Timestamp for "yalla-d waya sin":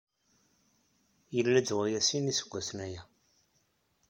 1.35-2.31